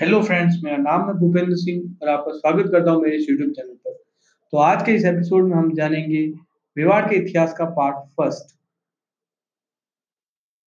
[0.00, 3.74] Hello friends, मेरा नाम है भूपेंद्र सिंह और आपका स्वागत करता हूँ मेरे यूट्यूब चैनल
[3.74, 3.92] पर।
[4.52, 6.20] तो आज के इस एपिसोड में हम जानेंगे
[6.76, 8.54] मेवाड़ के इतिहास का पार्ट फ़र्स्ट।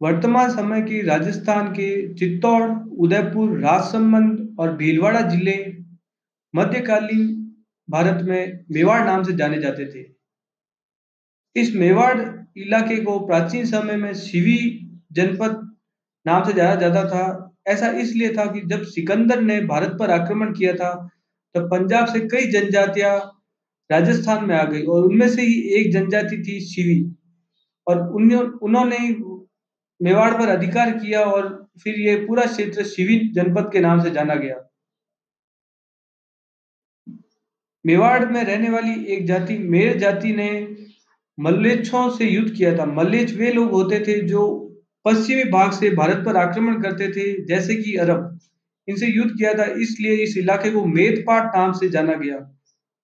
[0.00, 5.56] वर्तमान समय की राजस्थान के चित्तौड़, उदयपुर, राजसमंद और भीलवाड़ा ज़िले
[6.54, 7.26] मध्यकालीन
[7.88, 10.04] भारत में मेवाड़ नाम से जाने जाते थे।
[11.56, 12.18] इस मेवाड़
[12.58, 14.58] इलाके को प्राचीन समय में शिवी
[15.12, 15.62] जनपद
[16.26, 17.24] नाम से जाना जाता था।
[17.68, 20.92] ऐसा इसलिए था कि जब सिकंदर ने भारत पर आक्रमण किया था
[21.54, 23.16] तब पंजाब से कई जनजातियाँ
[23.90, 27.00] राजस्थान में आ गई और उनमें से ही एक जनजाति थी शिवी।
[27.86, 27.98] और
[28.62, 28.98] उन्होंने
[30.00, 31.48] मेवाड़ पर अधिकार किया और
[31.82, 34.56] फिर ये पूरा क्षेत्र शिवी जनपद के नाम से जाना गया।
[37.84, 40.50] मेवाड़ में रहने वाली एक जाति, मेर जाति ने
[41.38, 44.65] मल्लेच्छों से युद्ध किया था। मल्लेच वे लोग होते थे जो
[45.06, 48.38] पश्चिमी भाग से भारत पर आक्रमण करते थे, जैसे कि अरब।
[48.88, 52.56] इनसे युद्ध किया था, इसलिए इस इलाके को मेदपाट नाम से जाना गया।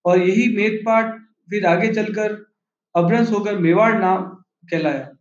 [0.05, 2.53] और यही मेदपाट फिर आगे चलकर
[2.97, 4.25] अभ्रंश होकर मेवाड़ नाम
[4.71, 5.13] कहलाया।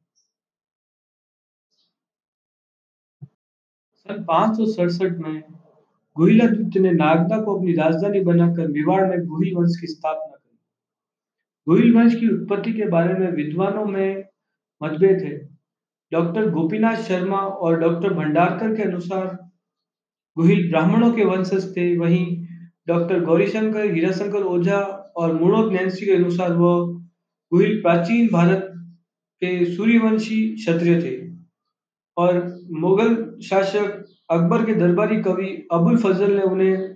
[3.96, 4.26] सन
[4.60, 5.44] सड़सठ में
[6.18, 10.58] गुहिलादित्य ने नागदा को अपनी राजधानी बनाकर मेवाड़ में गुहिल वंश की स्थापना की
[11.68, 14.26] गुहिल वंश की उत्पत्ति के बारे में विद्वानों में
[14.84, 15.61] मतभेद है।
[16.12, 19.26] डॉक्टर गोपीनाथ शर्मा और डॉक्टर भंडारकर के अनुसार
[20.38, 22.26] गुहिल ब्राह्मणों के वंशज थे। वहीं
[22.88, 24.80] डॉक्टर गौरीशंकर, हीराशंकर ओझा
[25.18, 26.78] और मुणोद नैन्सी के अनुसार वह
[27.52, 28.68] गुहिल प्राचीन भारत
[29.42, 31.16] के सूर्यवंशी क्षत्रिय थे
[32.18, 32.40] और
[32.80, 36.96] मुगल शासक अकबर के दरबारी कवि अबुल फजल ने उन्हें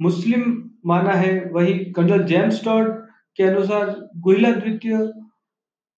[0.00, 0.42] मुस्लिम
[0.86, 2.90] माना है। वहीं कर्नल जेम्स टॉड
[3.38, 4.96] के अनुसार गुहिला द्वितीय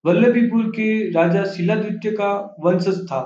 [0.04, 3.20] वल्लभीपुर के राजा शिलादित्य का वंशज था।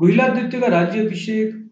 [0.00, 1.70] गुहिलादित्य का राज्य अभिषेक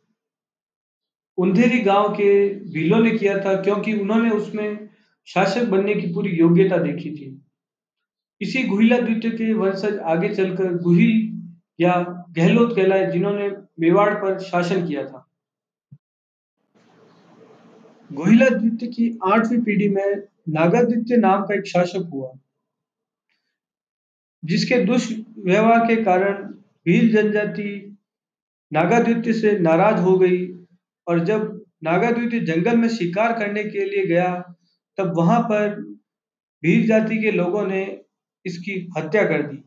[1.38, 4.88] उंधेरी गाँव के भीलों ने किया था क्योंकि उन्होंने उसमें
[5.28, 7.42] शासक बनने की पूरी योग्यता देखी थी।
[8.40, 11.14] इसी गुहिलादित्य के वंशज आगे चलकर गुहिल
[11.80, 11.92] या
[12.30, 13.48] गहलोत कहलाए जिन्होंने
[13.80, 15.26] मेवाड़ पर शासन किया था।
[18.10, 22.32] गुहिलादित्य की आठवीं पीढ़ी में नागादित्य नाम का एक शासक हुआ।
[24.44, 26.42] जिसके दुष्व्यवहार के कारण
[26.86, 27.96] भील जनजाति
[28.72, 30.46] नागाद्वित्य से नाराज़ हो गई
[31.06, 34.56] और जब नागाद्वितीय जंगल में शिकार करने के लिए गया,
[34.98, 35.80] तब वहाँ पर
[36.62, 38.00] भील जाति के लोगों ने
[38.44, 39.64] इसकी हत्या कर दी।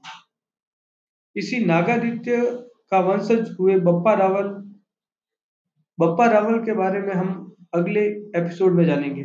[1.35, 2.41] इसी नागादित्य
[2.91, 4.47] का वंशज हुए बप्पा रावल।
[5.99, 8.01] बप्पा रावल के बारे में हम अगले
[8.39, 9.23] एपिसोड में जानेंगे।